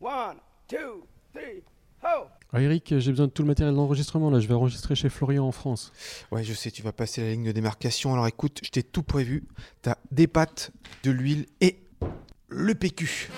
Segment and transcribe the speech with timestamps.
[0.00, 1.62] One, two, three,
[2.02, 2.26] ho!
[2.54, 4.30] Ah, Eric, j'ai besoin de tout le matériel d'enregistrement.
[4.30, 5.92] Là, je vais enregistrer chez Florian en France.
[6.32, 8.14] Ouais, je sais, tu vas passer la ligne de démarcation.
[8.14, 9.46] Alors écoute, je t'ai tout prévu.
[9.82, 10.70] T'as des pâtes,
[11.02, 11.82] de l'huile et
[12.48, 13.28] le PQ.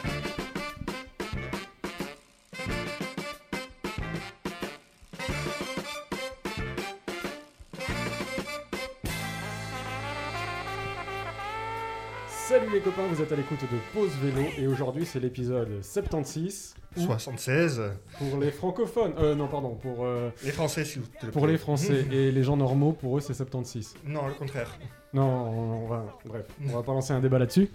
[12.72, 17.00] Les copains, vous êtes à l'écoute de Pause Vélo et aujourd'hui c'est l'épisode 76 ou
[17.00, 17.82] 76.
[18.18, 19.12] pour les francophones.
[19.18, 21.30] Euh, non, pardon, pour, euh, Les Français, s'il vous plaît.
[21.30, 23.94] pour les Français et les gens normaux, pour eux c'est 76.
[24.06, 24.78] Non, le contraire.
[25.12, 27.68] Non, on, on va, bref, on va pas lancer un débat là-dessus.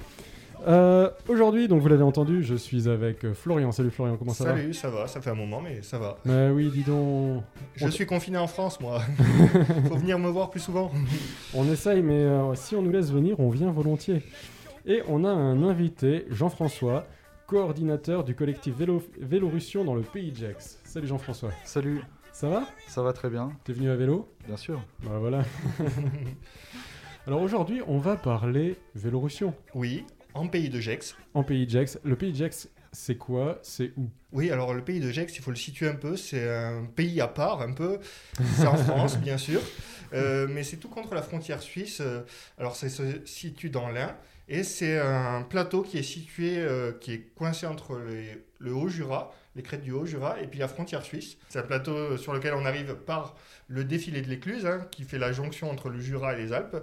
[0.67, 3.71] Euh, aujourd'hui, donc vous l'avez entendu, je suis avec Florian.
[3.71, 6.07] Salut Florian, comment ça Salut, ça va Ça fait un moment, mais ça va.
[6.07, 7.43] va Mais oui, dis donc,
[7.75, 8.99] Je On- suis confiné en France, moi.
[9.87, 10.89] Faut venir me voir plus souvent.
[11.53, 14.23] on essaye, mais euh, si on nous laisse venir, on vient volontiers.
[14.87, 17.05] Et on a un invité, Jean-François,
[17.45, 20.79] coordinateur du collectif Vélo, Vélorussion dans le pays de Gex.
[20.85, 21.51] Salut Jean-François.
[21.65, 22.01] Salut,
[22.31, 22.67] Ça va?
[22.87, 24.29] Ça va très bien, T'es venu à vélo?
[24.47, 24.81] Bien sûr.
[25.03, 25.43] Bah voilà.
[27.27, 31.17] Alors aujourd'hui, on va parler Vélorussion Oui, en pays de Gex.
[31.33, 31.99] en pays de Gex.
[32.05, 33.59] Le pays de Gex, c'est quoi?
[33.63, 34.09] C'est où?
[34.31, 36.15] Oui, alors le pays de Gex, il faut le situer un peu.
[36.15, 37.99] C'est un pays à part, un peu.
[38.55, 39.59] C'est en France, bien sûr.
[40.13, 41.99] Euh, mais c'est tout contre la frontière suisse.
[41.99, 42.21] Euh,
[42.57, 44.15] Alors, ça se situe dans l'Ain.
[44.49, 49.33] Et c'est un plateau qui est situé, euh, qui est coincé entre les- le Haut-Jura,
[49.55, 51.37] les crêtes du Haut-Jura, et puis la frontière suisse.
[51.49, 53.35] C'est un plateau euh, sur lequel on arrive par
[53.67, 56.77] le défilé de l'Écluse, hein, qui fait la jonction entre le Jura et les Alpes.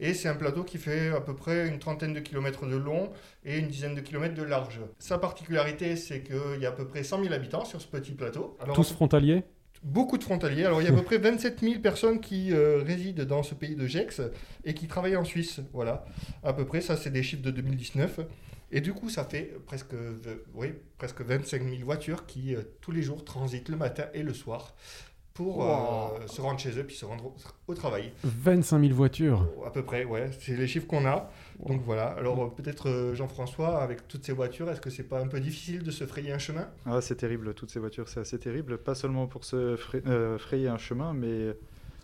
[0.00, 3.12] Et c'est un plateau qui fait à peu près une trentaine de kilomètres de long
[3.44, 4.80] et une dizaine de kilomètres de large.
[4.98, 8.12] Sa particularité, c'est qu'il y a à peu près 100 000 habitants sur ce petit
[8.12, 8.56] plateau.
[8.60, 9.44] Alors, Tous frontaliers?
[9.82, 10.64] Beaucoup de frontaliers.
[10.66, 13.54] Alors, il y a à peu près 27 000 personnes qui euh, résident dans ce
[13.54, 14.20] pays de Gex
[14.64, 15.60] et qui travaillent en Suisse.
[15.72, 16.04] Voilà,
[16.42, 16.80] à peu près.
[16.82, 18.20] Ça, c'est des chiffres de 2019.
[18.72, 20.18] Et du coup, ça fait presque, euh,
[20.54, 24.34] oui, presque 25 000 voitures qui, euh, tous les jours, transitent le matin et le
[24.34, 24.74] soir
[25.32, 25.66] pour euh,
[26.20, 26.28] Wow.
[26.28, 27.34] se rendre chez eux puis se rendre au,
[27.68, 28.12] au travail.
[28.22, 29.48] 25 000 voitures.
[29.66, 30.30] À peu près, ouais.
[30.40, 31.30] C'est les chiffres qu'on a.
[31.66, 32.06] Donc voilà.
[32.08, 35.40] Alors, euh, peut-être, euh, Jean-François, avec toutes ces voitures, est-ce que c'est pas un peu
[35.40, 36.68] difficile de se frayer un chemin?
[36.86, 39.76] Ah, c'est terrible, toutes ces voitures, c'est assez terrible, pas seulement pour se
[40.06, 41.54] euh, frayer un chemin, mais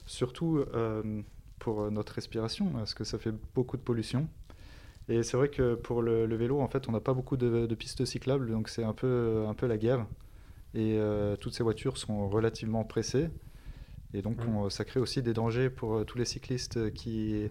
[0.05, 1.23] surtout euh,
[1.59, 4.29] pour notre respiration, parce que ça fait beaucoup de pollution.
[5.09, 7.67] Et c'est vrai que pour le, le vélo, en fait, on n'a pas beaucoup de,
[7.67, 10.05] de pistes cyclables, donc c'est un peu, un peu la guerre.
[10.75, 13.31] Et euh, toutes ces voitures sont relativement pressées.
[14.15, 14.57] Et donc, Mm.
[14.57, 17.51] on- ça crée aussi des dangers pour tous les cyclistes qui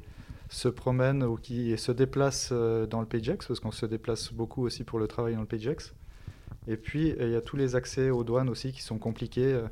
[0.50, 3.86] se promènent ou qui se déplacent euh, dans le Pays de Gex, parce qu'on se
[3.86, 5.94] déplace beaucoup aussi pour le travail dans le Pays de Gex.
[6.68, 9.54] Et puis, euh, il y a tous les accès aux douanes aussi qui sont compliqués
[9.54, 9.68] euh,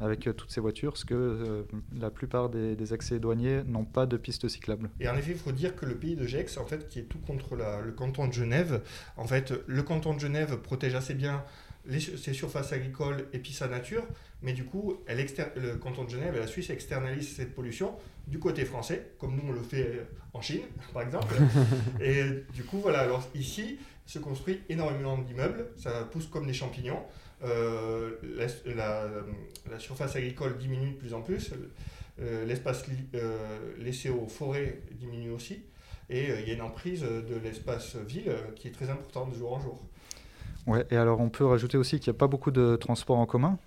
[0.00, 1.66] avec toutes ces voitures, parce que
[1.98, 4.90] la plupart des, accès douaniers n'ont pas de pistes cyclables.
[5.00, 7.08] Et en effet, il faut dire que le pays de Gex, en fait, qui est
[7.08, 8.80] tout contre le canton de Genève,
[9.16, 11.42] en fait, le canton de Genève protège assez bien
[11.88, 14.04] les, ses surfaces agricoles et puis sa nature,
[14.42, 15.24] mais du coup, elle
[15.56, 19.42] le canton de Genève et la Suisse externalisent cette pollution du côté français, comme nous
[19.48, 20.62] on le fait en Chine,
[20.92, 21.34] par exemple.
[22.00, 27.02] et du coup, voilà, alors ici se construit énormément d'immeubles, ça pousse comme des champignons.
[27.44, 28.16] Euh,
[28.64, 31.52] la, surface agricole diminue de plus en plus,
[32.20, 32.84] euh, l'espace
[33.14, 35.62] euh, laissé aux forêts diminue aussi,
[36.10, 39.30] et euh, il y a une emprise de l'espace ville euh, qui est très importante
[39.30, 39.82] de jour en jour.
[40.68, 43.24] Ouais, et alors on peut rajouter aussi qu'il n'y a pas beaucoup de transports en
[43.24, 43.58] commun.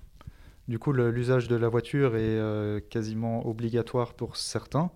[0.67, 4.91] Du coup, l'usage de la voiture est euh, quasiment obligatoire pour certains.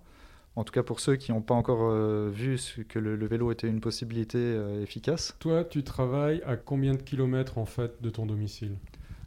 [0.56, 2.58] En tout cas pour ceux qui n'ont pas encore euh, vu
[2.88, 5.36] que le, le vélo était une possibilité euh, efficace.
[5.40, 8.78] Toi, tu travailles à combien de kilomètres en fait de ton domicile?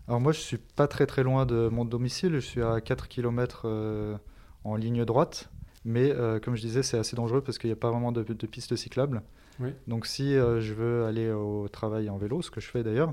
[0.06, 2.34] Alors moi, je suis pas très très loin de mon domicile.
[2.34, 3.66] Je suis à 4 km
[4.62, 5.50] en ligne droite.
[5.84, 8.46] Mais comme je disais, c'est assez dangereux parce qu'il n'y a pas vraiment de, de
[8.46, 9.20] pistes cyclables.
[9.60, 9.70] Oui.
[9.86, 13.12] Donc si euh, je veux aller au travail en vélo, ce que je fais d'ailleurs,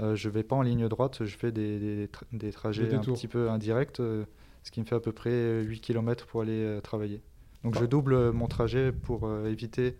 [0.00, 2.98] euh, je vais pas en ligne droite, je fais des, des, tra- des trajets un
[3.00, 4.24] petit peu indirects, euh,
[4.62, 7.22] ce qui me fait à peu près 8 km pour aller travailler.
[7.64, 7.80] Donc Ah.
[7.80, 9.96] je double mon trajet pour éviter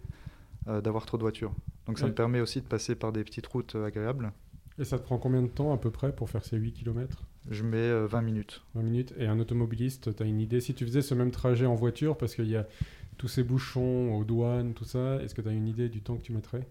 [0.66, 1.52] d'avoir trop de voitures.
[1.86, 2.10] Donc ça Oui.
[2.10, 4.32] me permet aussi de passer par des petites routes agréables.
[4.78, 7.22] Et ça te prend combien de temps à peu près pour faire ces 8 km
[7.50, 8.62] Je mets euh, 20 minutes.
[8.74, 9.14] 20 minutes.
[9.18, 10.60] Et un automobiliste, tu as une idée?
[10.60, 12.66] Si tu faisais ce même trajet en voiture, parce qu'il y a
[13.16, 16.16] tous ces bouchons aux douanes, tout ça, est-ce que tu as une idée du temps
[16.16, 16.66] que tu mettrais?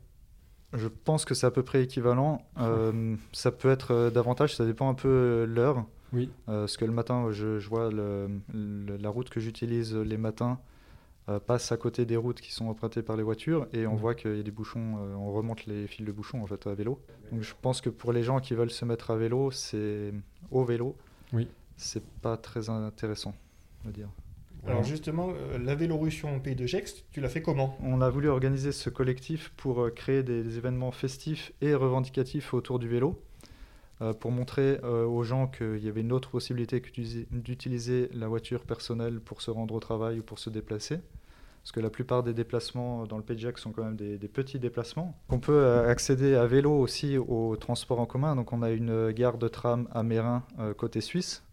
[0.73, 2.41] Je pense que c'est à peu près équivalent.
[2.59, 5.85] Euh, ça peut être euh, davantage, ça dépend un peu euh, l'heure.
[6.13, 6.29] Oui.
[6.49, 10.17] Euh, parce que le matin, je, je vois le- le- la route que j'utilise les
[10.17, 10.59] matins
[11.29, 14.13] euh, passe à côté des routes qui sont empruntées par les voitures et on voit
[14.15, 16.99] qu'il y a des bouchons, on remonte les fils de bouchons en fait à vélo.
[17.31, 20.13] Donc je pense que pour les gens qui veulent se mettre à vélo, c'est
[20.51, 20.95] au vélo,
[21.33, 21.47] Oui.
[21.77, 23.33] c'est pas très intéressant,
[23.83, 24.09] on va dire.
[24.67, 28.09] Alors justement, euh, la Vélorussion au pays de Gex, tu l'as fait comment On a
[28.09, 32.87] voulu organiser ce collectif pour euh, créer des, des événements festifs et revendicatifs autour du
[32.87, 33.21] vélo,
[34.01, 36.89] euh, pour montrer euh, aux gens qu'il y avait une autre possibilité que
[37.31, 40.99] d'utiliser- la voiture personnelle pour se rendre au travail ou pour se déplacer.
[41.61, 44.17] Parce que la plupart des déplacements dans le Pays de Gex sont quand même des,
[44.19, 45.17] des petits déplacements.
[45.29, 48.35] On peut accéder à vélo aussi au transport en commun.
[48.35, 51.43] Donc on a une gare de tram à Mérin euh, côté suisse.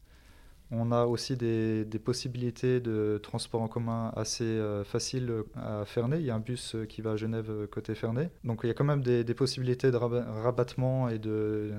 [0.74, 6.20] On a aussi des, possibilités de transport en commun assez euh, faciles euh, à Ferney.
[6.20, 8.30] Il y a un bus euh, qui va à Genève côté Ferney.
[8.42, 11.72] Donc il y a quand même des, possibilités de raba- rabattement et de,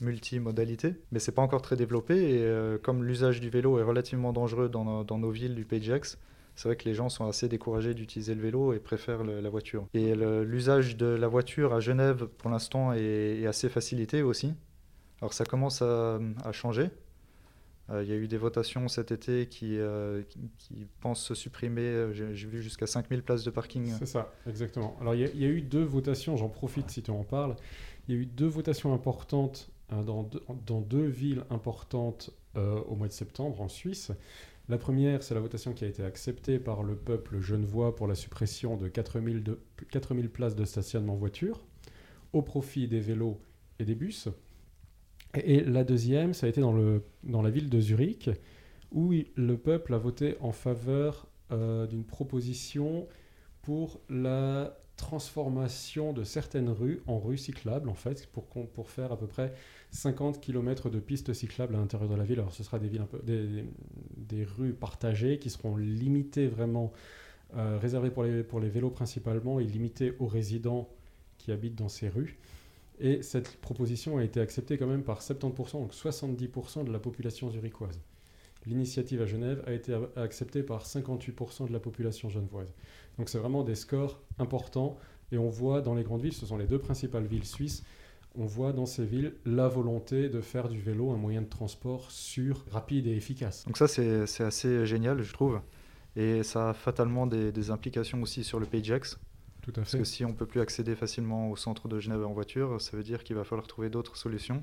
[0.00, 0.94] multimodalité.
[1.12, 2.14] Mais c'est pas encore très développé.
[2.14, 6.00] Et comme l'usage du vélo est relativement dangereux dans, nos- villes du Pays de
[6.54, 9.86] c'est vrai que les gens sont assez découragés d'utiliser le vélo et préfèrent la voiture.
[9.94, 14.54] Et l'usage de la voiture à Genève, pour l'instant, est, assez facilité aussi.
[15.20, 16.18] Alors ça commence à
[16.52, 16.90] changer.
[17.92, 21.34] Euh, Il y a eu des votations cet été qui, euh, qui, qui pensent se
[21.34, 23.86] supprimer, euh, j'ai vu jusqu'à 5000 places de parking.
[23.98, 24.96] C'est ça, exactement.
[25.00, 27.56] Alors, il y, a- eu deux votations, j'en profite si tu en parles.
[28.08, 30.22] Il y a eu deux votations importantes dans,
[30.80, 34.10] deux, villes importantes au mois de septembre en Suisse.
[34.68, 38.14] La première, c'est la votation qui a été acceptée par le peuple genevois pour la
[38.14, 39.60] suppression de 4000, de,
[39.90, 41.60] 4000 places de stationnement voiture
[42.32, 43.38] au profit des vélos
[43.78, 44.28] et des bus.
[45.34, 48.30] Et, la deuxième, ça a été dans, le, dans la ville de Zurich,
[48.90, 53.06] où le peuple a voté en faveur euh, d'une proposition
[53.62, 59.18] pour la transformation de certaines rues en rues cyclables, en fait, pour, pour faire à
[59.18, 59.52] peu près
[59.90, 62.38] 50 km de pistes cyclables à l'intérieur de la ville.
[62.40, 63.64] Alors, ce sera des, villes un peu, des,
[64.16, 66.92] des rues partagées qui seront limitées vraiment,
[67.56, 70.88] euh, réservées pour les, pour les vélos principalement et limitées aux résidents
[71.38, 72.38] qui habitent dans ces rues.
[73.02, 77.50] Et cette proposition a été acceptée quand même par 70%, donc 70% de la population
[77.50, 78.00] zurichoise.
[78.64, 82.72] L'initiative à Genève a été acceptée par 58% de la population genevoise.
[83.18, 84.96] Donc c'est vraiment des scores importants
[85.32, 87.82] et on voit dans les grandes villes, ce sont les deux principales villes suisses,
[88.36, 92.08] on voit dans ces villes la volonté de faire du vélo un moyen de transport
[92.12, 93.64] sûr, rapide et efficace.
[93.66, 95.60] Donc ça, c'est assez génial, je trouve.
[96.14, 98.92] Et ça a fatalement des, implications aussi sur le Pays.
[99.62, 102.24] Tout à Parce que si on ne peut plus accéder facilement au centre de Genève
[102.26, 104.62] en voiture, ça veut dire qu'il va falloir trouver d'autres solutions.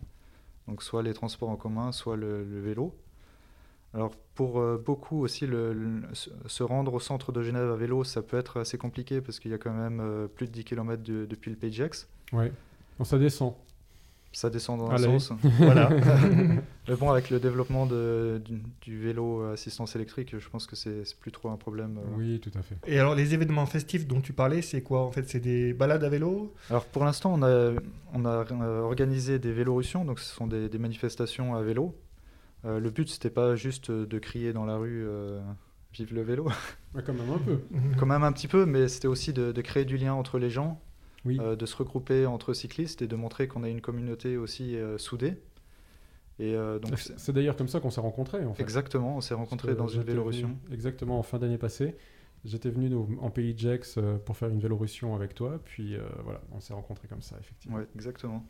[0.68, 2.94] Donc soit les transports en commun, soit le, le vélo.
[3.94, 8.04] Alors pour euh, beaucoup aussi, le- le- se- rendre au centre de Genève à vélo,
[8.04, 10.64] ça peut être assez compliqué parce qu'il y a quand même euh, plus de 10
[10.64, 12.08] km depuis le Gex.
[12.32, 12.52] Ouais.
[13.00, 13.54] Bon, ça descend.
[14.32, 15.32] Ça descend dans un sens.
[15.60, 15.90] Voilà.
[16.88, 20.76] Mais bon, avec le développement de- du, du vélo à assistance électrique, je pense que
[20.76, 21.98] c'est plus trop un problème.
[22.00, 22.16] euh.
[22.18, 22.76] Oui, tout à fait.
[22.88, 26.04] Et alors, les événements festifs dont tu parlais, c'est quoi En fait, c'est des balades
[26.04, 26.54] à vélo?
[26.70, 27.72] Alors pour l'instant, on a,
[28.14, 31.96] on a euh, organisé des vélorussions, donc ce sont des, des manifestations à vélo.
[32.66, 35.40] Euh, le but, c'était pas juste de crier dans la rue euh,
[35.94, 36.48] Vive le vélo,
[36.94, 37.60] Ouais, quand même un peu.
[38.00, 40.50] quand même un petit peu, mais c'était aussi de, de créer du lien entre les
[40.52, 40.80] gens,
[41.26, 41.38] Oui.
[41.40, 44.98] euh, de se regrouper entre cyclistes et de montrer qu'on a une communauté aussi euh,
[44.98, 45.42] soudée.
[46.40, 48.64] Et euh, donc, C'est d'ailleurs comme ça qu'on s'est rencontrés en fait.
[48.64, 50.58] exactement, on s'est rencontrés dans une vélorussion.
[50.72, 51.96] Exactement, en fin d'année passée.
[52.46, 56.62] J'étais venu en pays de Gex pour faire une vélorussion avec toi, puis voilà, on
[56.62, 57.78] s'est rencontrés comme ça, effectivement.
[57.78, 58.46] Ouais, exactement.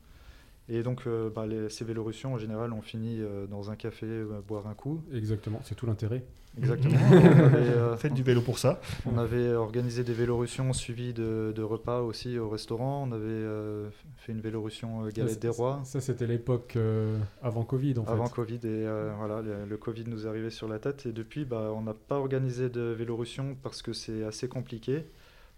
[0.69, 4.05] Et donc, euh, bah, les- ces vélorussions, en général, on finit euh, dans un café,
[4.05, 5.01] euh, boire un coup.
[5.13, 6.23] Exactement, c'est tout l'intérêt.
[6.57, 6.95] Exactement.
[7.11, 8.81] on, avait, euh, Faites du vélo pour ça.
[9.05, 13.05] on avait organisé des vélorussions suivies de, de repas aussi au restaurant.
[13.07, 17.17] On avait euh, fait une vélorussion euh, galette Ça, des rois Ça, c'était l'époque euh,
[17.43, 18.33] avant Covid, en avant fait.
[18.33, 18.55] Covid.
[18.55, 21.05] Et euh, voilà, le, le Covid nous est arrivé sur la tête.
[21.05, 25.05] Et depuis, bah, on n'a pas organisé de vélorussion parce que c'est assez compliqué.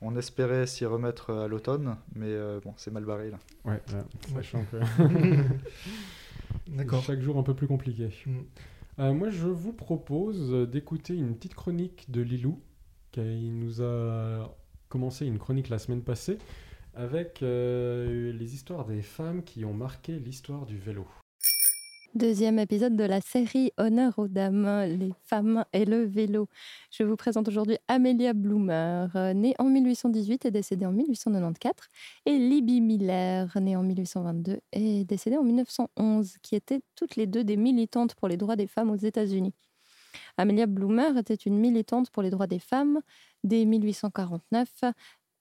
[0.01, 3.37] On espérait s'y remettre à l'automne, mais euh, bon, c'est mal barré là.
[3.65, 4.77] Ouais, ouais, sachant que
[6.75, 7.03] D'accord.
[7.03, 8.09] chaque jour un peu plus compliqué.
[8.25, 8.39] Mm.
[8.99, 12.59] Euh, moi, je vous propose d'écouter une petite chronique de Lilou,
[13.11, 14.55] qui nous a
[14.89, 16.37] commencé une chronique la semaine passée,
[16.95, 21.07] avec euh, les histoires des femmes qui ont marqué l'histoire du vélo.
[22.13, 26.49] Deuxième épisode de la série Honneur aux dames, les femmes et le vélo.
[26.91, 31.87] Je vous présente aujourd'hui Amelia Bloomer, née en 1818 et décédée en 1894,
[32.25, 37.45] et Libby Miller, née en 1822 et décédée en 1911, qui étaient toutes les deux
[37.45, 39.53] des militantes pour les droits des femmes aux États-Unis.
[40.35, 42.99] Amelia Bloomer était une militante pour les droits des femmes
[43.45, 44.67] dès 1849.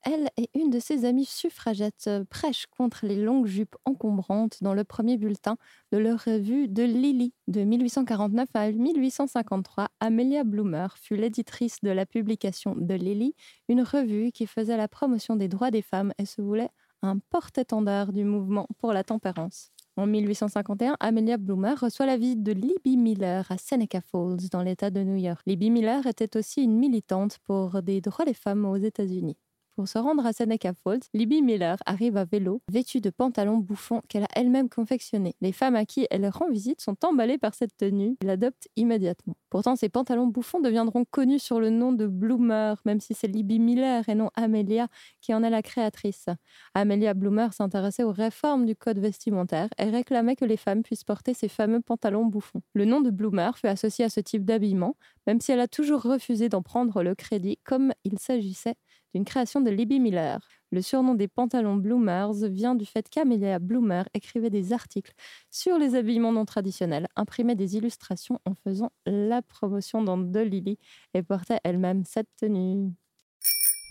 [0.02, 4.72] Elle et une de ses amies suffragettes euh, prêchent contre les longues jupes encombrantes dans
[4.72, 5.56] le premier bulletin
[5.92, 7.34] de leur revue de Lily.
[7.48, 13.34] De 1849 à 1853, Amelia Bloomer fut l'éditrice de la publication de Lily,
[13.68, 16.70] une revue qui faisait la promotion des droits des femmes et se voulait
[17.02, 19.70] un porte-étendard du mouvement pour la tempérance.
[19.96, 24.90] En 1851, Amelia Bloomer reçoit la visite de Libby Miller à Seneca Falls, dans l'État
[24.90, 25.42] de New York.
[25.46, 29.36] Libby Miller était aussi une militante pour des droits des femmes aux États-Unis.
[29.76, 34.02] Pour se rendre à Seneca Falls, Libby Miller arrive à vélo, vêtue de pantalons bouffants
[34.08, 35.34] qu'elle a elle-même confectionnés.
[35.40, 39.36] Les femmes à qui elle rend visite sont emballées par cette tenue et l'adoptent immédiatement.
[39.48, 43.58] Pourtant, ces pantalons bouffants deviendront connus sur le nom de Bloomer, même si c'est Libby
[43.58, 44.88] Miller et non Amelia
[45.22, 46.26] qui en est la créatrice.
[46.74, 51.32] Amelia Bloomer s'intéressait aux réformes du code vestimentaire et réclamait que les femmes puissent porter
[51.32, 52.62] ces fameux pantalons bouffants.
[52.74, 54.96] Le nom de Bloomer fut associé à ce type d'habillement,
[55.26, 58.74] même si elle a toujours refusé d'en prendre le crédit comme il s'agissait
[59.14, 60.40] d'une création de Libby Miller.
[60.72, 65.12] Le surnom des pantalons Bloomers vient du fait qu'Amelia Bloomer écrivait des articles
[65.50, 70.78] sur les habillements non traditionnels, imprimait des illustrations en faisant la promotion dans De Lily
[71.14, 72.92] et portait elle-même cette tenue.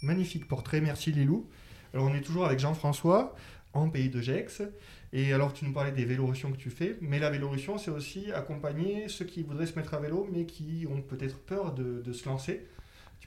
[0.03, 1.49] Magnifique portrait, merci Lilou.
[1.93, 3.35] Alors on est toujours avec Jean-François
[3.73, 4.61] en pays de Gex.
[5.11, 8.31] Et alors tu nous parlais des vélorussions que tu fais, mais la vélorussion c'est aussi
[8.31, 12.29] accompagner ceux qui voudraient se mettre à vélo mais qui ont peut-être peur de se
[12.29, 12.65] lancer.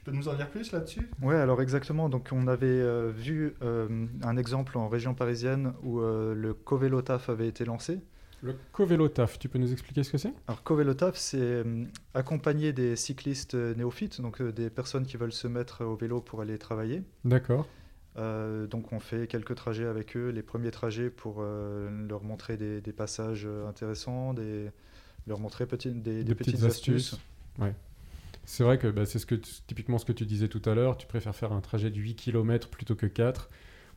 [0.03, 1.09] Tu peux nous en dire plus là-dessus?
[1.21, 2.09] Oui, alors exactement.
[2.09, 7.29] Donc on avait euh, vu euh, un exemple en région parisienne où euh, le Covelotaf
[7.29, 8.01] avait été lancé.
[8.41, 10.33] Le Covelotaf, tu peux nous expliquer ce que c'est?
[10.47, 11.63] Alors Covelotaf, c'est
[12.13, 16.57] accompagner des cyclistes néophytes, donc des personnes qui veulent se mettre au vélo pour aller
[16.57, 17.03] travailler.
[17.23, 17.65] D'accord.
[18.17, 23.47] donc on fait quelques trajets avec eux, les premiers trajets pour leur montrer des, passages
[23.69, 24.69] intéressants, des,
[25.25, 27.13] leur montrer petit, des, petites, astuces.
[27.13, 27.19] astuces.
[27.57, 27.73] Ouais.
[28.45, 30.97] C'est vrai que bah, c'est ce que typiquement ce que tu disais tout à l'heure,
[30.97, 33.49] tu préfères faire un trajet de 8 km plutôt que 4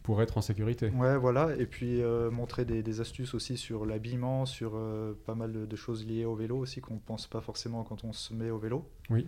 [0.03, 0.91] pour être en sécurité.
[0.91, 5.67] Ouais, voilà, et puis euh, montrer des, astuces aussi sur l'habillement, sur euh, pas mal
[5.67, 8.51] de, choses liées au vélo aussi qu'on ne pense pas forcément quand on se met
[8.51, 8.89] au vélo.
[9.11, 9.27] Oui.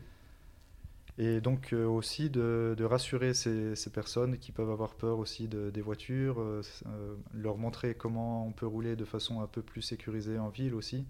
[1.21, 6.41] Et donc euh, aussi de, rassurer ces, personnes qui peuvent avoir peur aussi des voitures,
[7.35, 11.05] leur montrer comment on peut rouler de façon un peu plus sécurisée en ville aussi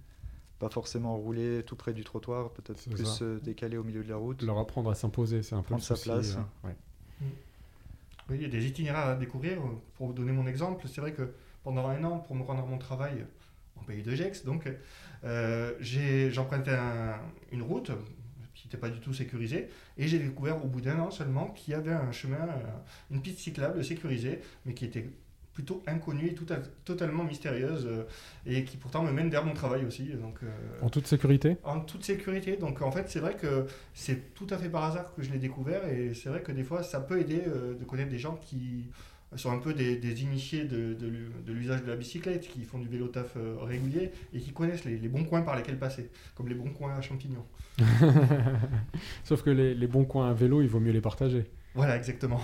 [0.59, 4.17] pas forcément rouler tout près du trottoir, peut-être plus se décaler au milieu de la
[4.17, 4.43] route.
[4.43, 6.37] Leur apprendre à s'imposer, c'est un peu Prendre sa place.
[6.65, 6.71] Euh.
[8.29, 9.59] Oui, il y a des itinéraires à découvrir.
[9.97, 12.67] Pour vous donner mon exemple, c'est vrai que pendant un an, pour me rendre à
[12.67, 13.25] mon travail
[13.77, 14.69] en pays de Gex, donc
[15.25, 15.73] euh,
[16.31, 16.77] j'empruntais
[17.53, 17.91] une route
[18.55, 21.73] qui n'était pas du tout sécurisée et j'ai découvert au bout d'un an seulement qu'il
[21.73, 25.09] y avait un chemin, euh, une piste cyclable sécurisée, mais qui était
[25.59, 26.47] plutôt inconnue et tout
[26.85, 28.05] totalement mystérieuse euh,
[28.47, 30.05] et qui pourtant me mène vers mon travail aussi.
[30.05, 30.47] Donc, euh,
[30.83, 31.57] en toute sécurité?
[31.65, 32.57] En toute sécurité.
[32.57, 35.41] Donc en fait, c'est vrai que c'est tout à fait par hasard que je l'ai
[35.41, 38.37] découvert et c'est vrai que des fois, ça peut aider euh, de connaître des gens
[38.37, 38.87] qui
[39.35, 43.09] sont un peu des, initiés de, de, l'usage de la bicyclette, qui font du vélo
[43.09, 46.95] taf régulier et qui connaissent les, bons coins par lesquels passer, comme les bons coins
[46.95, 47.45] à champignons.
[49.25, 51.45] Sauf que les, les bons coins à vélo, il vaut mieux les partager.
[51.75, 52.41] Voilà, exactement.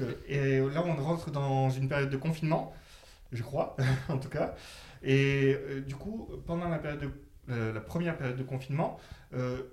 [0.00, 2.72] Euh, et là, on rentre dans une période de confinement,
[3.32, 3.76] je crois,
[4.08, 4.54] en tout cas.
[5.02, 7.10] Et euh, du coup, pendant la, période de,
[7.50, 8.98] euh, la première période de confinement,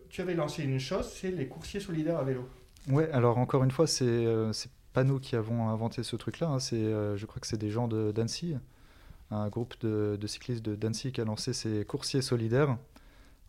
[0.09, 2.49] tu avais lancé une chose, c'est les coursiers solidaires à vélo.
[2.89, 6.47] Ouais, alors encore une fois, c'est c'est pas nous qui avons inventé ce truc-là.
[6.47, 6.57] Hein.
[6.59, 8.55] je crois que c'est des gens de d'Annecy,
[9.29, 12.75] un groupe de, cyclistes de d'Annecy qui a lancé ces coursiers solidaires.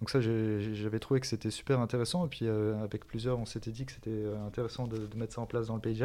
[0.01, 2.27] Donc ça, j'avais trouvé que c'était super intéressant.
[2.27, 5.69] Et puis avec plusieurs, on s'était dit que c'était intéressant de, mettre ça en place
[5.69, 5.97] dans le Pays.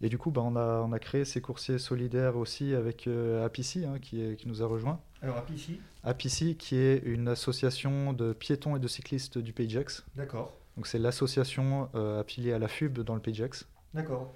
[0.00, 3.44] Et du coup, bah, on, a, on a créé ces coursiers solidaires aussi avec euh,
[3.44, 5.00] Apici, hein, qui, qui nous a rejoint.
[5.22, 10.06] Alors Apici Apici, qui est une association de piétons et de cyclistes du Pays Jax.
[10.14, 10.52] D'accord.
[10.76, 13.66] Donc c'est l'association euh, affiliée à la FUB dans le Pays Jax.
[13.94, 14.32] D'accord.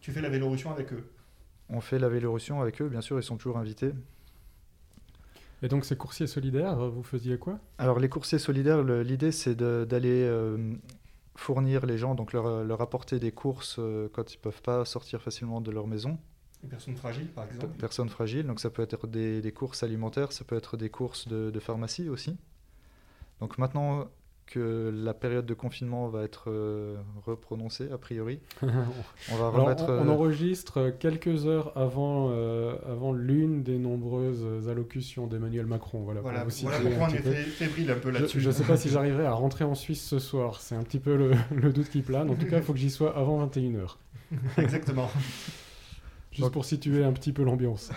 [0.00, 1.04] Tu fais la Vélorussion avec eux
[1.68, 3.92] On fait la Vélorussion avec eux, bien sûr, ils sont toujours invités.
[5.62, 7.60] Et donc ces coursiers solidaires, vous faisiez quoi?
[7.78, 10.74] Alors les coursiers solidaires, l'idée c'est d'aller euh,
[11.36, 14.62] fournir les gens, donc leur, euh, leur apporter des courses euh, quand ils ne peuvent
[14.62, 16.18] pas sortir facilement de leur maison.
[16.62, 20.32] Les personnes fragiles, par exemple Personnes fragiles, donc ça peut être des, des courses alimentaires,
[20.32, 22.36] ça peut être des courses de, de pharmacie aussi.
[23.40, 24.08] Donc maintenant,
[24.50, 28.40] que la période de confinement va être euh, reprononcée, a priori.
[28.62, 29.84] on va remettre.
[29.84, 36.00] on, euh, enregistre quelques heures avant, euh, avant l'une des nombreuses allocutions d'Emmanuel Macron.
[36.00, 38.40] Voilà, voilà, pourquoi on est fébrile un peu là-dessus.
[38.40, 40.60] Je ne sais pas si j'arriverai à rentrer en Suisse ce soir.
[40.60, 42.28] C'est un petit peu le, le doute qui plane.
[42.28, 43.96] En tout cas, il faut que j'y sois avant 21h.
[44.58, 45.08] Exactement.
[46.32, 47.90] Juste pour situer un petit peu l'ambiance.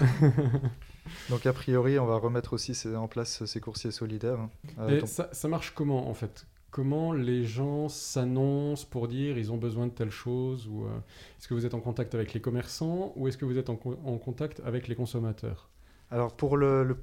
[1.29, 4.39] Donc a priori, on va remettre aussi en place ces coursiers solidaires.
[4.79, 6.45] Euh, Et ça, ça, marche comment en fait?
[6.71, 10.89] Comment les gens s'annoncent pour dire ils ont besoin de telle chose ou euh,
[11.37, 13.75] Est-ce que vous êtes en contact avec les commerçants ou est-ce que vous êtes en,
[13.75, 15.69] contact avec les consommateurs?
[16.09, 16.97] Alors pour le,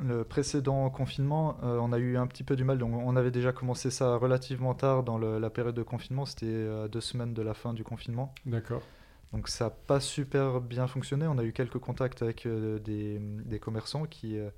[0.00, 2.78] le, précédent confinement, euh, on a eu un petit peu du mal.
[2.78, 6.26] Donc on avait déjà commencé ça relativement tard dans la période de confinement.
[6.26, 8.34] C'était deux semaines de la fin du confinement.
[8.44, 8.82] D'accord.
[9.32, 11.26] Donc ça n'a pas super bien fonctionné.
[11.26, 14.48] On a eu quelques contacts avec euh, des, des commerçants qui, euh,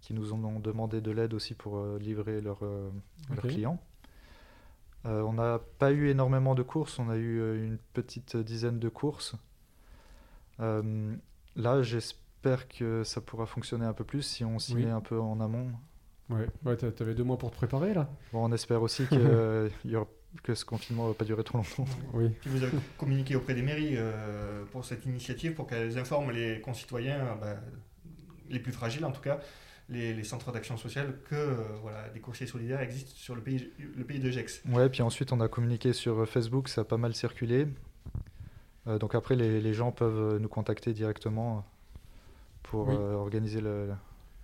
[0.00, 2.60] qui nous ont demandé de l'aide aussi pour euh, livrer leurs
[3.48, 3.80] clients.
[5.04, 9.34] On n'a pas eu énormément de courses, on a eu une petite dizaine de courses.
[11.56, 14.84] Là, j'espère que ça pourra fonctionner un peu plus si on s'y Oui.
[14.84, 15.70] met un peu en amont.
[16.28, 19.14] Ouais, ouais t'a- t'avais deux mois pour te préparer là Bon, on espère aussi que,
[19.16, 20.06] euh, il y aura-
[20.42, 21.84] que ce confinement ne va pas durer trop longtemps.
[22.14, 22.30] Oui.
[22.40, 26.60] Puis vous avez communiqué auprès des mairies euh, pour cette initiative, pour qu'elles informent les
[26.60, 27.56] concitoyens, euh, bah,
[28.48, 29.40] les plus fragiles en tout cas,
[29.88, 33.70] les, les centres d'action sociale, que euh, voilà, des coursiers solidaires existent sur le pays,
[33.96, 34.62] le pays de Gex.
[34.68, 37.66] Ouais, puis ensuite on a communiqué sur Facebook, ça a pas mal circulé.
[38.86, 41.64] Euh, donc après, les, les gens peuvent nous contacter directement
[42.62, 42.94] pour Oui.
[42.98, 43.90] euh, organiser le-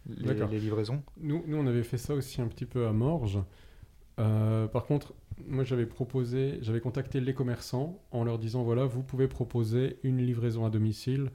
[0.08, 1.02] les, livraisons.
[1.20, 3.38] Nous, nous, on avait fait ça aussi un petit peu à Morges.
[4.18, 5.14] Euh, par contre,
[5.46, 10.18] moi, j'avais proposé, j'avais contacté les commerçants en leur disant voilà, vous pouvez proposer une
[10.18, 11.30] livraison à domicile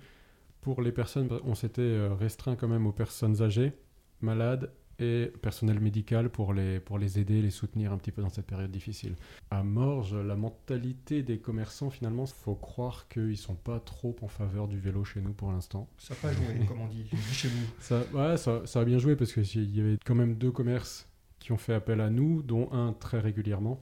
[0.61, 1.29] pour les personnes.
[1.43, 3.73] On s'était euh, restreint quand même aux personnes âgées,
[4.21, 8.29] malades et personnel médical pour les, pour les aider, les soutenir un petit peu dans
[8.29, 9.15] cette période difficile.
[9.49, 14.67] À Morges, la mentalité des commerçants, finalement, faut croire qu'ils sont pas trop en faveur
[14.67, 15.89] du vélo chez nous pour l'instant.
[15.97, 17.65] Ça n'a pas joué, comme on dit chez vous.
[17.79, 21.07] Ça, ouais, ça, ça a bien joué parce qu'il y avait quand même deux commerces
[21.39, 23.79] qui ont fait appel à nous, dont un très régulièrement.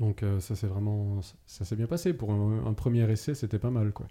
[0.00, 2.14] Donc euh, ça s'est vraiment, ça s'est bien passé.
[2.14, 4.08] Pour un, premier essai, c'était pas mal quoi.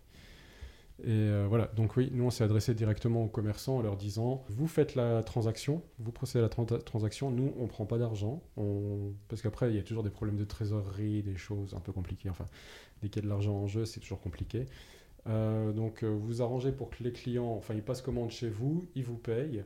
[1.01, 4.43] Et euh, voilà, donc oui, nous on s'est adressé directement aux commerçants en leur disant
[4.49, 8.43] vous faites la transaction, vous procédez à la tran- transaction, nous on prend pas d'argent,
[8.57, 9.13] on...
[9.29, 12.29] parce qu'après il y a toujours des problèmes de trésorerie, des choses un peu compliquées,
[12.29, 12.45] enfin
[13.01, 14.65] dès qu'il y a de l'argent en jeu c'est toujours compliqué.
[15.27, 19.05] Euh, donc vous arrangez pour que les clients, enfin ils passent commande chez vous, ils
[19.05, 19.63] vous payent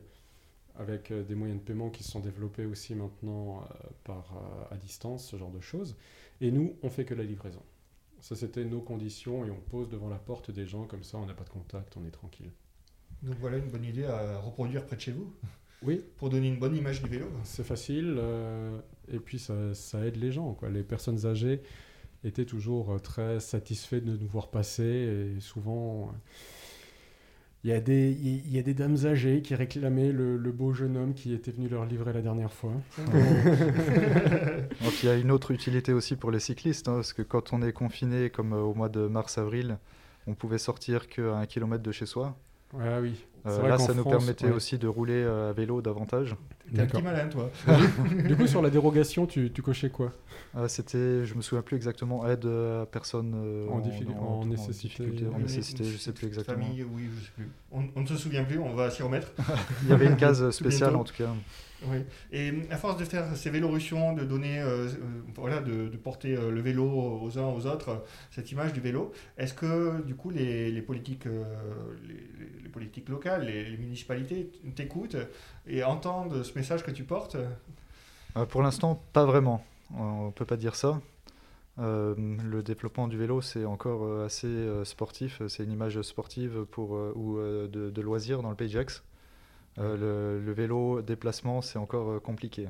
[0.76, 4.74] avec euh, des moyens de paiement qui se sont développés aussi maintenant euh, par, euh,
[4.74, 5.96] à distance, ce genre de choses.
[6.40, 7.62] Et nous, on fait que la livraison.
[8.20, 11.26] Ça, c'était nos conditions et on pose devant la porte des gens, comme ça, on
[11.26, 12.50] n'a pas de contact, on est tranquille.
[13.22, 15.32] Donc voilà une bonne idée à reproduire près de chez vous,
[15.82, 17.26] Oui, pour donner une bonne image du vélo.
[17.44, 18.78] c'est facile euh,
[19.12, 20.54] et puis ça, ça aide les gens.
[20.54, 20.70] Quoi.
[20.70, 21.60] Les personnes âgées
[22.24, 26.08] étaient toujours très satisfaits de nous voir passer et souvent.
[26.08, 26.10] euh,
[27.64, 31.50] il y, a des, dames âgées qui réclamaient le, le beau jeune homme qui était
[31.50, 32.72] venu leur livrer la dernière fois.
[34.82, 37.54] Donc il y a une autre utilité aussi pour les cyclistes, hein, parce que quand
[37.54, 39.78] on est confiné, comme euh, au mois de mars-avril,
[40.26, 42.36] on pouvait sortir qu'à un kilomètre de chez soi.
[42.80, 43.14] Ah oui.
[43.46, 44.52] Euh, là, ça nous permettait ouais.
[44.52, 46.34] aussi de rouler euh, à vélo davantage.
[46.74, 47.02] T'es un petit D'accord.
[47.02, 47.50] malin, toi.
[48.26, 50.12] Du coup, sur la dérogation, tu, tu cochais quoi?
[50.56, 55.04] Ah, C'était, je me souviens plus exactement, aide à personne euh, En diffi- en nécessité.
[55.04, 56.64] difficulté, en nécessité, je sais plus exactement.
[56.64, 57.48] Famille, oui, je sais plus.
[57.70, 59.28] On, on ne se souvient plus, on va s'y remettre.
[59.82, 61.28] Il y avait une case spéciale en tout cas.
[61.90, 61.98] Oui.
[62.32, 64.90] Et à force de faire ces vélorussions, de donner, euh, euh,
[65.36, 69.54] voilà, de, porter euh, le vélo aux uns aux autres, cette image du vélo, est-ce
[69.54, 71.26] que du coup les, politiques,
[72.06, 75.16] les, politiques locales, les, municipalités t'écoutent
[75.66, 77.36] et entendent ce message que tu portes?
[78.48, 79.64] Pour l'instant, pas vraiment.
[79.96, 81.00] On peut pas dire ça.
[81.78, 85.42] Le développement du vélo, c'est encore assez sportif.
[85.48, 89.02] C'est une image sportive pour, ou de, de loisirs dans le Pays de Gex.
[89.78, 92.68] Euh, le, le vélo déplacement, c'est encore euh, compliqué.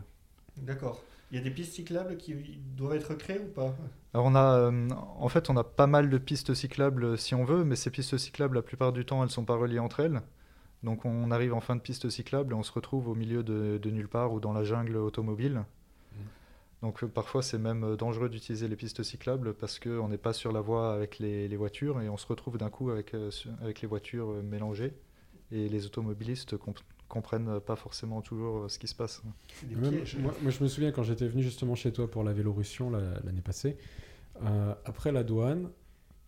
[0.56, 1.02] D'accord.
[1.30, 2.34] Il y a des pistes cyclables qui
[2.76, 3.74] doivent être créées ou pas?
[4.12, 4.88] Alors on a, euh,
[5.18, 8.16] en fait, on a pas mal de pistes cyclables si on veut, mais ces pistes
[8.16, 10.22] cyclables, la plupart du temps, elles sont pas reliées entre elles.
[10.82, 13.78] Donc on arrive en fin de piste cyclable et on se retrouve au milieu de,
[13.78, 15.64] de nulle part ou dans la jungle automobile.
[16.82, 20.52] Donc euh, parfois c'est même dangereux d'utiliser les pistes cyclables parce qu'on n'est pas sur
[20.52, 23.14] la voie avec les, les voitures et on se retrouve d'un coup avec,
[23.60, 24.92] avec les voitures mélangées
[25.50, 26.58] et les automobilistes
[27.14, 29.22] comprennent pas forcément toujours euh, ce qui se passe.
[29.62, 30.16] Des pièges.
[30.18, 33.20] moi, moi, je me souviens quand j'étais venu justement chez toi pour la Vélorussion la-
[33.24, 33.76] l'année passée,
[34.42, 35.70] euh, après la douane,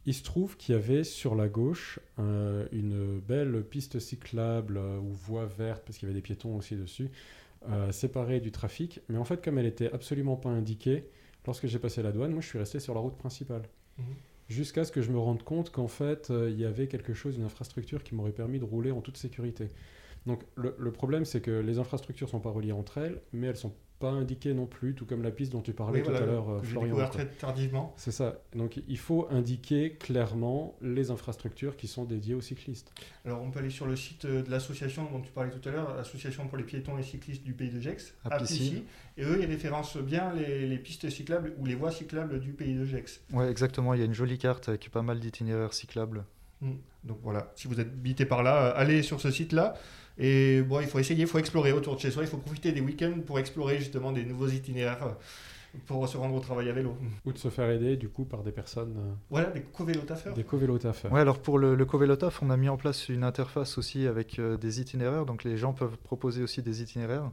[0.07, 4.99] il se trouve qu'il y avait sur la gauche euh, une belle piste cyclable euh,
[5.01, 7.11] ou voie verte, parce qu'il y avait des piétons aussi dessus,
[7.69, 9.01] euh, séparée du trafic.
[9.09, 11.09] Mais en fait, comme elle était absolument pas indiquée,
[11.47, 13.63] lorsque j'ai passé la douane, moi je suis resté sur la route principale.
[13.99, 14.05] Mhm.
[14.49, 17.37] Jusqu'à ce que je me rende compte qu'en fait, euh, il y avait quelque chose,
[17.37, 19.69] une infrastructure qui m'aurait permis de rouler en toute sécurité.
[20.27, 23.57] Donc le, le problème, c'est que les infrastructures sont pas reliées entre elles, mais elles
[23.57, 26.27] sont pas indiquées non plus, tout comme la piste dont tu parlais Oui, tout voilà,
[26.27, 27.09] à l'heure, euh, Florian.
[27.09, 27.95] très tardivement.
[27.97, 28.43] C'est ça.
[28.55, 32.93] Donc il faut indiquer clairement les infrastructures qui sont dédiées aux cyclistes.
[33.25, 35.73] Alors, on peut aller sur le site euh, de l'association dont tu parlais tout à
[35.73, 38.55] l'heure, Association pour les piétons et cyclistes du pays de Gex, Applici.
[38.67, 38.85] Applici,
[39.17, 42.75] et eux, ils référencent bien les, les pistes cyclables ou les voies cyclables du pays
[42.75, 43.23] de Gex.
[43.33, 43.95] Ouais, exactement.
[43.95, 46.27] Il y a une jolie carte avec pas mal d'itinéraires cyclables.
[46.61, 46.73] Hmm.
[47.05, 49.75] Donc voilà, si vous êtes habité par là, euh, allez sur ce site-là.
[50.19, 52.73] Et bon, il faut essayer, il faut explorer autour de chez soi, il faut profiter
[52.73, 55.17] des week-ends pour explorer justement des nouveaux itinéraires.
[55.85, 56.97] pour se rendre au travail à vélo.
[57.27, 60.33] Ou de se faire aider du coup par des personnes, euh, Voilà, des co-vélo-taffeurs.
[60.35, 61.13] des co-vélotafeurs.
[61.13, 64.39] Ouais, alors pour le, le Covelotaf, on a mis en place une interface aussi avec
[64.39, 65.27] euh, des itinéraires.
[65.27, 67.31] Donc les gens peuvent proposer aussi des itinéraires.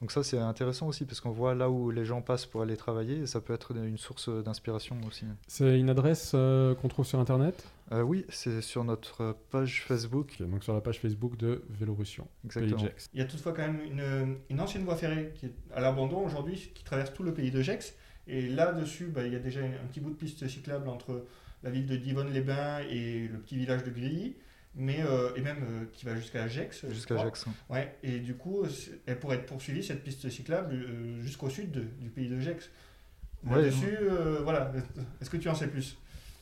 [0.00, 2.76] Donc ça, c'est intéressant aussi parce qu'on voit là où les gens passent pour aller
[2.76, 5.24] travailler et ça peut être une source d'inspiration aussi.
[5.46, 7.66] C'est une adresse euh, qu'on trouve sur internet?
[7.92, 10.36] Euh, oui, c'est sur notre page Facebook.
[10.38, 12.76] Ok, donc sur la page Facebook de Vélorussion, Exactement.
[12.76, 13.08] Pays de Gex.
[13.14, 16.18] Il y a toutefois quand même une, une ancienne voie ferrée qui est à l'abandon
[16.24, 17.94] aujourd'hui, qui traverse tout le pays de Gex.
[18.26, 21.24] Et là-dessus, bah, il y a déjà un petit bout de piste cyclable entre
[21.62, 24.36] la ville de Divonne-les-Bains et le petit village de Grilly,
[24.76, 26.84] mais, euh, et même euh, qui va jusqu'à Gex.
[26.88, 27.16] je Jusqu'à.
[27.18, 27.46] Gex.
[27.70, 31.70] Ouais, et du coup, c'est- elle pourrait être poursuivie, cette piste cyclable, euh, jusqu'au sud
[31.72, 32.70] de- du pays de Gex.
[33.48, 34.72] Là-dessus, euh, voilà.
[35.20, 35.96] Est-ce que tu en sais plus?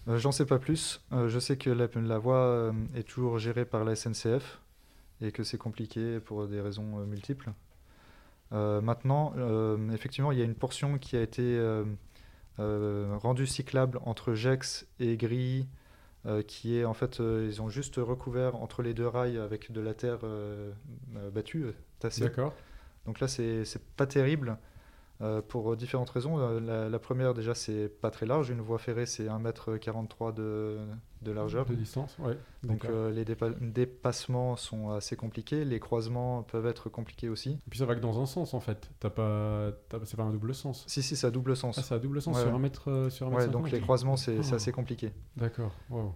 [0.09, 1.01] Euh, J'en sais pas plus.
[1.12, 4.61] Euh, je sais que la, la voie euh, est toujours gérée par la SNCF
[5.20, 7.53] et que c'est compliqué pour des raisons euh, multiples.
[8.53, 11.85] Euh, maintenant, euh, effectivement, il y a une portion qui a été euh,
[12.59, 15.62] euh, rendue cyclable entre Gex et euh,
[16.47, 19.81] qui est en fait, euh, ils ont juste recouvert entre les deux rails avec de
[19.81, 20.73] la terre euh,
[21.17, 22.23] euh, battue, euh, tassée.
[22.23, 22.55] D'accord.
[23.05, 24.57] Donc là, c'est c'est pas terrible
[25.22, 26.38] euh, pour différentes raisons.
[26.38, 28.50] Euh, La, la première, déjà, c'est pas très large.
[28.50, 30.79] Une voie ferrée, c'est 1m43 de,
[31.22, 31.66] de largeur.
[31.66, 32.37] De distance, ouais.
[32.64, 35.64] Donc euh, les dépa- dépassements sont assez compliqués.
[35.64, 37.50] Les croisements peuvent être compliqués aussi.
[37.53, 38.90] Et puis ça va que dans un sens en fait.
[39.00, 39.70] Pas,
[40.05, 40.85] c'est pas un double sens.
[40.88, 41.79] Si, si, ça a double sens.
[41.79, 42.57] Ah, c'est à double sens Ouais, sur ouais.
[42.57, 43.72] un mètre, euh, sur un mètre ouais, donc 50.
[43.72, 44.57] les croisements, c'est c'est Oh.
[44.57, 45.12] assez compliqué.
[45.37, 45.72] D'accord.
[45.90, 46.14] Wow.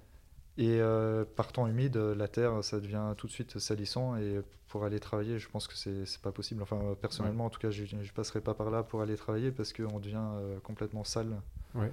[0.58, 4.16] Et euh, par temps humide, euh, la terre, ça devient tout de suite salissant.
[4.16, 6.62] Et pour aller travailler, je pense que c'est pas possible.
[6.62, 9.50] Enfin, euh, personnellement, en tout cas, je ne passerai pas par là pour aller travailler
[9.50, 11.40] parce qu'on devient euh, complètement sale.
[11.74, 11.90] Ouais.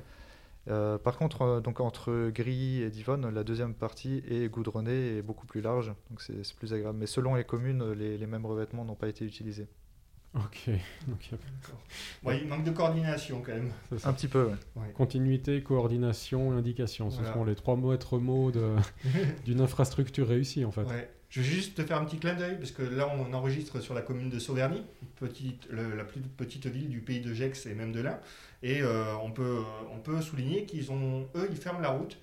[0.67, 5.45] Euh, par contre, donc entre Grilly et Divonne, la deuxième partie est goudronnée et beaucoup
[5.45, 6.97] plus large, donc c'est plus agréable.
[6.97, 9.67] Mais selon les communes, les, les mêmes revêtements n'ont pas été utilisés.
[10.35, 10.69] Ok.
[11.07, 13.71] Donc, il a- Ouais, Il manque de coordination quand même.
[14.03, 14.55] Un petit peu, ouais.
[14.75, 14.91] Ouais.
[14.93, 17.09] Continuité, coordination indication.
[17.09, 17.33] Ce Voilà.
[17.33, 18.51] sont les trois maîtres mots
[19.45, 20.83] d'une infrastructure réussie en fait.
[20.83, 21.09] Ouais.
[21.29, 23.93] Je vais juste te faire un petit clin d'œil, parce que là, on enregistre sur
[23.93, 24.83] la commune de Sauverny,
[25.19, 28.19] petite, le- la plus petite ville du pays de Gex et même de l'Ain.
[28.63, 29.59] Et euh, on, peut,
[29.93, 32.17] on peut souligner qu'ils ont, eux, ils ferment la route,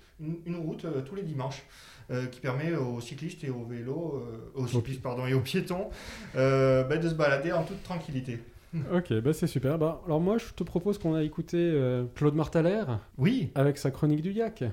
[0.47, 1.65] une, route euh, tous les dimanches,
[2.11, 5.91] euh, qui permet aux cyclistes et aux vélos, euh, aux cyclistes pardon, et aux piétons,
[6.37, 8.39] euh, bah, de se balader en toute tranquillité.
[8.91, 9.77] Ok, bah c'est super.
[9.77, 12.83] Bah, alors moi je te propose qu'on a écouté euh, Claude Martaler
[13.19, 14.65] Oui, avec sa chronique du yak.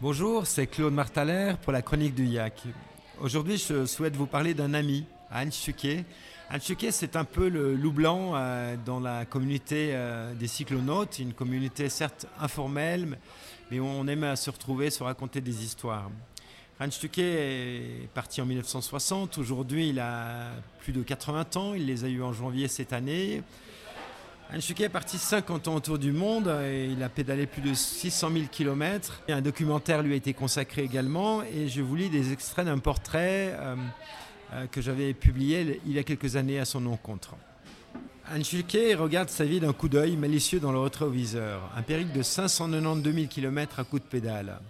[0.00, 2.64] Bonjour, c'est Claude Martaler pour la chronique du Yak.
[3.22, 6.04] Aujourd'hui, je souhaite vous parler d'un ami, Anne Chuquet.
[6.50, 11.18] Anne Chuquet, c'est un peu le loup blanc euh, dans la communauté euh, des cyclonautes,
[11.18, 13.18] une communauté certes informelle,
[13.70, 16.10] mais où on aime se retrouver, se raconter des histoires.
[16.78, 22.04] Anne Chuquet est parti en 1960, aujourd'hui il a plus de 80 ans, il les
[22.04, 23.42] a eu en janvier cette année.
[24.52, 28.30] Ansuke est parti 50 ans autour du monde et il a pédalé plus de 600
[28.30, 29.22] 000 km.
[29.28, 33.56] Un documentaire lui a été consacré également et je vous lis des extraits d'un portrait
[33.58, 33.74] euh,
[34.70, 37.34] que j'avais publié il y a quelques années à son encontre.
[38.32, 41.70] Ansuke regarde sa vie d'un coup d'œil malicieux dans le rétroviseur.
[41.76, 44.60] Un périple de 592 000 km à coup de pédale.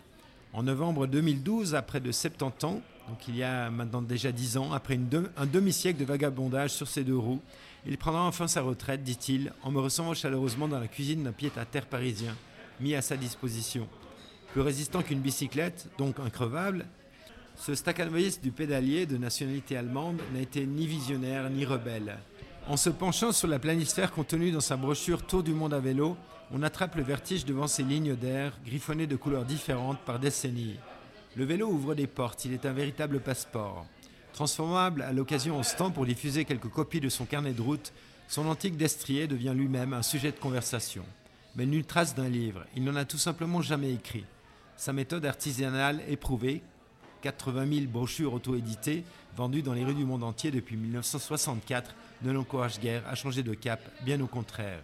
[0.53, 4.73] En novembre 2012, après de 70 ans, donc il y a maintenant déjà 10 ans,
[4.73, 4.99] après
[5.37, 7.41] un demi-siècle de vagabondage sur ses deux roues,
[7.87, 11.87] il prendra enfin sa retraite, dit-il, en me recevant chaleureusement dans la cuisine d'un pied-à-terre
[11.87, 12.35] parisien,
[12.81, 13.87] mis à sa disposition.
[14.53, 16.87] Plus résistant qu'une bicyclette, donc increvable,
[17.57, 22.19] ce staccanoïste du pédalier de nationalité allemande n'a été ni visionnaire ni rebelle.
[22.67, 26.17] En se penchant sur la planisphère contenue dans sa brochure Tour du monde à vélo,
[26.51, 30.77] on attrape le vertige devant ces lignes d'air, griffonnées de couleurs différentes par décennies.
[31.37, 33.87] Le vélo ouvre des portes, il est un véritable passeport.
[34.33, 37.93] Transformable à l'occasion en stand pour diffuser quelques copies de son carnet de route,
[38.29, 41.05] son antique destrier devient lui-même un sujet de conversation.
[41.57, 44.25] Mais nulle trace d'un livre, il n'en a tout simplement jamais écrit.
[44.77, 46.63] Sa méthode artisanale éprouvée,
[47.25, 49.03] 80 000 brochures auto-éditées,
[49.35, 53.55] vendues dans les rues du monde entier depuis 1964, ne l'encourage guère à changer de
[53.55, 54.83] cap, bien au contraire.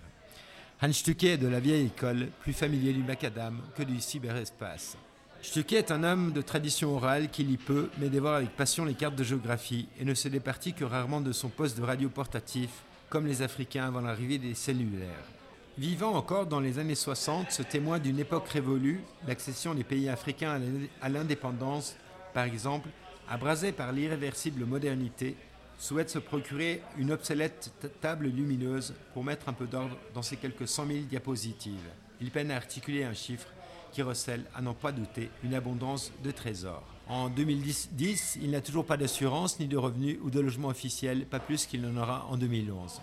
[0.81, 4.97] Hans Stucke est de la vieille école, plus familier du macadam que du cyberespace.
[5.43, 8.95] Stucke est un homme de tradition orale qui lit peu, mais dévore avec passion les
[8.95, 12.71] cartes de géographie et ne se départit que rarement de son poste de radio portatif,
[13.11, 15.29] comme les Africains avant l'arrivée des cellulaires.
[15.77, 20.59] Vivant encore dans les années 60, ce témoin d'une époque révolue, l'accession des pays africains
[21.03, 21.97] à l'indépendance,
[22.33, 22.89] par exemple,
[23.29, 25.37] abrasé par l'irréversible modernité,
[25.79, 30.69] souhaite se procurer une obsolète table lumineuse pour mettre un peu d'ordre dans ses quelques
[30.69, 31.89] 100 000 diapositives.
[32.21, 33.49] Il peine à articuler un chiffre
[33.93, 36.87] qui recèle, à n'en pas douter, une abondance de trésors.
[37.09, 41.41] En 2010, il n'a toujours pas d'assurance, ni de revenus ou de logement officiel, pas
[41.41, 43.01] plus qu'il n'en aura en 2011.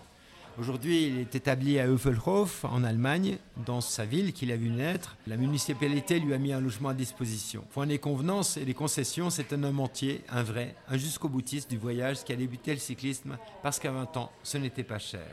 [0.58, 5.16] Aujourd'hui, il est établi à Heufelhof, en Allemagne, dans sa ville qu'il a vu naître.
[5.28, 7.64] La municipalité lui a mis un logement à disposition.
[7.70, 11.70] Point des convenances et des concessions, c'est un homme entier, un vrai, un jusqu'au boutiste
[11.70, 15.28] du voyage qui a débuté le cyclisme parce qu'à 20 ans, ce n'était pas cher.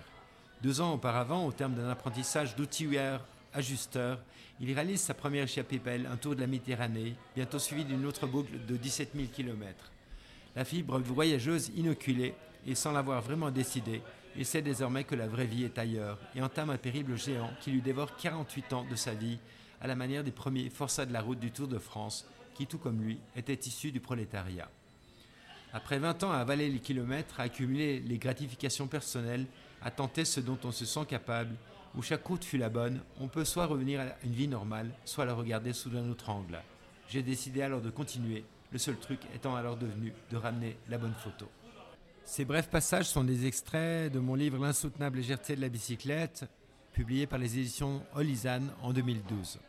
[0.61, 4.19] Deux ans auparavant, au terme d'un apprentissage d'outilleur ajusteur,
[4.59, 8.53] il réalise sa première échappée un tour de la Méditerranée, bientôt suivi d'une autre boucle
[8.67, 9.91] de 17 000 km.
[10.55, 12.35] La fibre voyageuse inoculée,
[12.67, 14.03] et sans l'avoir vraiment décidé,
[14.37, 17.71] il sait désormais que la vraie vie est ailleurs et entame un périple géant qui
[17.71, 19.39] lui dévore 48 ans de sa vie
[19.81, 22.77] à la manière des premiers forçats de la route du Tour de France qui, tout
[22.77, 24.69] comme lui, étaient issus du prolétariat.
[25.73, 29.45] Après 20 ans à avaler les kilomètres, à accumuler les gratifications personnelles,
[29.81, 31.55] à tenter ce dont on se sent capable,
[31.95, 35.25] où chaque route fut la bonne, on peut soit revenir à une vie normale, soit
[35.25, 36.59] la regarder sous un autre angle.
[37.07, 41.13] J'ai décidé alors de continuer, le seul truc étant alors devenu de ramener la bonne
[41.13, 41.47] photo.
[42.25, 46.45] Ces brefs passages sont des extraits de mon livre L'insoutenable légèreté de la bicyclette,
[46.93, 49.59] publié par les éditions Olizane en 2012.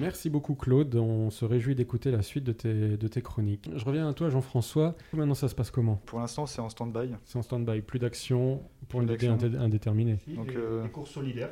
[0.00, 3.70] Merci beaucoup Claude, on se réjouit d'écouter la suite de tes, de tes chroniques.
[3.74, 6.02] Je reviens à toi Jean-François, maintenant ça se passe comment?
[6.06, 7.14] Pour l'instant, c'est en stand-by.
[7.24, 10.18] C'est en stand-by, plus d'action pour une Plus indé- indéterminée.
[10.26, 11.50] Donc, les, euh, les courses solidaires.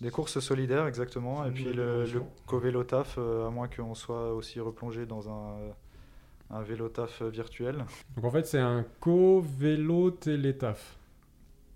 [0.00, 1.44] Des courses solidaires, exactement.
[1.44, 2.04] Et puis le,
[2.46, 5.56] co-vélo taf, euh, à moins qu'on soit aussi replongé dans un,
[6.50, 7.84] un vélo taf virtuel.
[8.16, 10.96] Donc en fait c'est un co-vélo télétaf,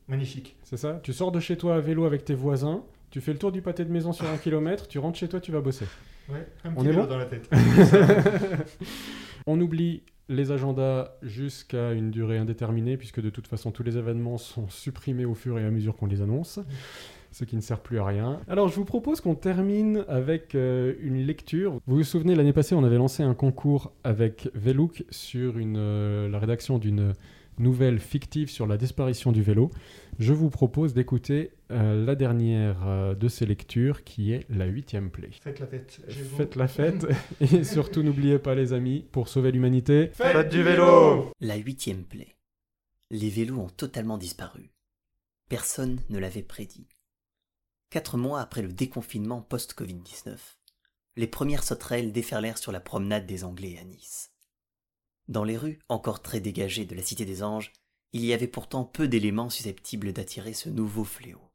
[0.08, 0.56] Magnifique.
[0.62, 1.00] c'est ça?
[1.02, 3.60] Tu sors de chez toi à vélo avec tes voisins, tu fais le tour du
[3.62, 5.86] pâté de maison sur un kilomètre, tu rentres chez toi, tu vas bosser.
[6.30, 7.08] Ouais, un On petit est vélo bon?
[7.10, 7.50] dans la tête.
[9.46, 14.38] On oublie les agendas jusqu'à une durée indéterminée, puisque de toute façon tous les événements
[14.38, 16.60] sont supprimés au fur et à mesure qu'on les annonce,
[17.34, 18.40] ce qui ne sert plus à rien.
[18.48, 21.78] Alors je vous propose qu'on termine avec euh, une lecture.
[21.86, 26.28] Vous vous souvenez, l'année passée, on avait lancé un concours avec Velook sur une, euh,
[26.28, 27.12] la rédaction d'une
[27.58, 29.70] nouvelle fictive sur la disparition du vélo.
[30.18, 35.10] Je vous propose d'écouter euh, la dernière euh, de ces lectures, qui est la huitième
[35.10, 35.30] play.
[35.40, 36.00] Faites la fête.
[36.08, 37.06] Faites la fête
[37.40, 42.36] et surtout n'oubliez pas les amis, pour sauver l'humanité, Faites du vélo La huitième plaie.
[43.10, 44.70] Les vélos ont totalement disparu.
[45.48, 46.86] Personne ne l'avait prédit.
[47.94, 50.36] Quatre mois après le déconfinement post-Covid-19,
[51.14, 54.32] les premières sauterelles déferlèrent sur la promenade des Anglais à Nice.
[55.28, 57.72] Dans les rues, encore très dégagées de la Cité des Anges,
[58.10, 61.52] il y avait pourtant peu d'éléments susceptibles d'attirer ce nouveau fléau.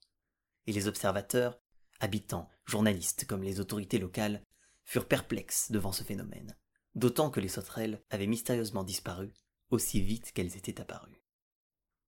[0.65, 1.60] Et les observateurs,
[1.99, 4.41] habitants, journalistes comme les autorités locales,
[4.86, 6.56] furent perplexes devant ce phénomène,
[6.95, 9.34] d'autant que les sauterelles avaient mystérieusement disparu
[9.71, 11.21] aussi vite qu'elles étaient apparues.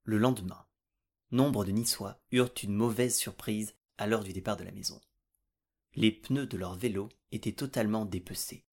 [0.05, 0.65] Le lendemain,
[1.31, 4.99] nombre de Niçois eurent une mauvaise surprise à l'heure du départ de la maison.
[5.93, 8.65] Les pneus de leur vélo étaient totalement dépecés,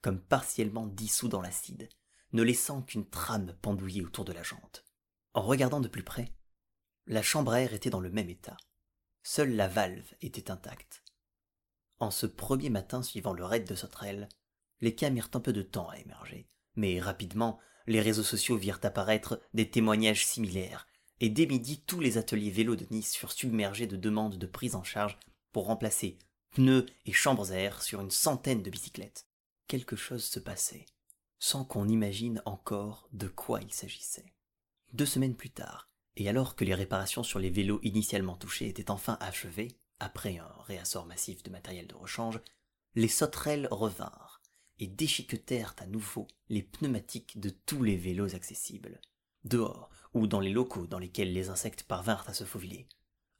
[0.00, 1.88] comme partiellement dissous dans l'acide,
[2.32, 4.84] ne laissant qu'une trame pendouillée autour de la jante.
[5.34, 6.32] En regardant de plus près,
[7.06, 8.56] la chambre à air était dans le même état.
[9.24, 11.02] Seule la valve était intacte.
[11.98, 14.28] En ce premier matin suivant le raid de sauterelles,
[14.80, 18.80] les cas mirent un peu de temps à émerger, mais rapidement, les réseaux sociaux virent
[18.84, 20.86] apparaître des témoignages similaires,
[21.22, 24.74] et dès midi, tous les ateliers vélos de Nice furent submergés de demandes de prise
[24.74, 25.16] en charge
[25.52, 26.18] pour remplacer
[26.50, 29.28] pneus et chambres à air sur une centaine de bicyclettes.
[29.68, 30.84] Quelque chose se passait,
[31.38, 34.34] sans qu'on imagine encore de quoi il s'agissait.
[34.94, 38.90] Deux semaines plus tard, et alors que les réparations sur les vélos initialement touchés étaient
[38.90, 42.40] enfin achevées, après un réassort massif de matériel de rechange,
[42.96, 44.42] les sauterelles revinrent
[44.80, 49.00] et déchiquetèrent à nouveau les pneumatiques de tous les vélos accessibles,
[49.44, 52.88] dehors ou dans les locaux dans lesquels les insectes parvinrent à se faufiler.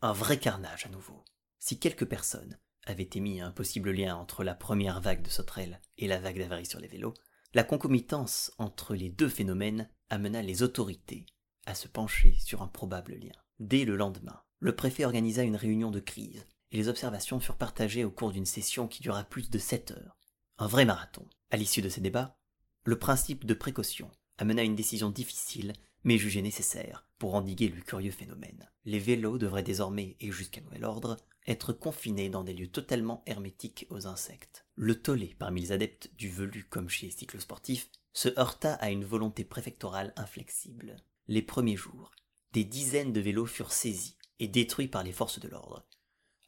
[0.01, 1.25] Un vrai carnage à nouveau.
[1.59, 6.09] Si quelques personnes avaient émis un possible lien entre la première vague de sauterelles et
[6.09, 7.15] la vague d'avaries sur les vélos,
[7.55, 11.27] la concomitance entre les deux phénomènes amena les autorités
[11.67, 13.33] à se pencher sur un probable lien.
[13.61, 18.05] Dès le lendemain, le préfet organisa une réunion de crise et les observations furent partagées
[18.05, 20.17] au cours d'une session qui dura plus de sept heures.
[20.59, 21.29] Un vrai marathon.
[21.51, 22.38] À l'issue de ces débats,
[22.85, 28.11] le principe de précaution amena une décision difficile mais jugée nécessaire pour endiguer le curieux
[28.11, 28.69] phénomène.
[28.85, 33.87] Les vélos devraient désormais, et jusqu'à nouvel ordre, être confinés dans des lieux totalement hermétiques
[33.91, 34.67] aux insectes.
[34.75, 39.05] Le tollé parmi les adeptes du velu comme chez les cyclosportifs se heurta à une
[39.05, 40.97] volonté préfectorale inflexible.
[41.29, 42.11] Les premiers jours,
[42.53, 45.87] des dizaines de vélos furent saisis et détruits par les forces de l'ordre,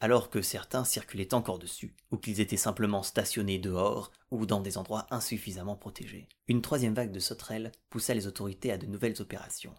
[0.05, 4.77] alors que certains circulaient encore dessus, ou qu'ils étaient simplement stationnés dehors ou dans des
[4.77, 6.29] endroits insuffisamment protégés.
[6.47, 9.75] Une troisième vague de sauterelles poussa les autorités à de nouvelles opérations,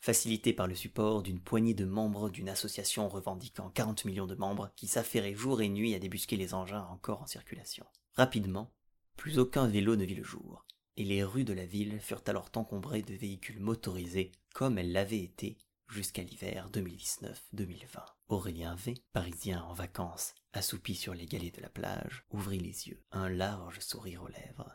[0.00, 4.70] facilité par le support d'une poignée de membres d'une association revendiquant 40 millions de membres
[4.76, 7.84] qui s'affairait jour et nuit à débusquer les engins encore en circulation.
[8.14, 8.72] Rapidement,
[9.18, 10.64] plus aucun vélo ne vit le jour,
[10.96, 15.22] et les rues de la ville furent alors encombrées de véhicules motorisés comme elles l'avaient
[15.22, 18.15] été jusqu'à l'hiver 2019-2020.
[18.28, 23.00] Aurélien V, parisien en vacances, assoupi sur les galets de la plage, ouvrit les yeux,
[23.12, 24.74] un large sourire aux lèvres.